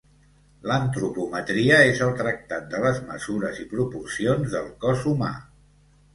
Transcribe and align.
L'antropometria 0.69 1.77
és 1.89 2.01
el 2.05 2.15
tractat 2.21 2.65
de 2.73 2.81
les 2.85 2.99
mesures 3.11 3.61
i 3.67 3.67
proporcions 3.75 4.57
del 4.59 4.75
cos 4.87 5.07
humà. 5.15 5.33